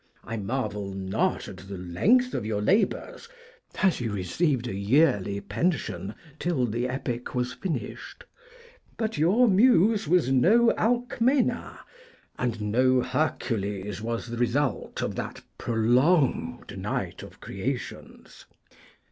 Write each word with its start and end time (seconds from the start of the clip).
I 0.23 0.35
marvel 0.35 0.95
not 0.95 1.47
at 1.47 1.57
the 1.57 1.77
length 1.77 2.33
of 2.33 2.43
your 2.43 2.59
labours, 2.59 3.29
as 3.83 4.01
you 4.01 4.11
received 4.11 4.67
a 4.67 4.73
yearly 4.73 5.39
pension 5.41 6.15
till 6.39 6.65
the 6.65 6.87
Epic 6.89 7.35
was 7.35 7.53
finished, 7.53 8.23
but 8.97 9.19
your 9.19 9.47
Muse 9.47 10.07
was 10.07 10.31
no 10.31 10.69
Alcmena, 10.71 11.81
and 12.39 12.59
no 12.71 13.03
Hercules 13.03 14.01
was 14.01 14.25
the 14.31 14.37
result 14.37 15.03
of 15.03 15.13
that 15.17 15.43
prolonged 15.59 16.79
night 16.79 17.21
of 17.21 17.39
creations. 17.39 18.45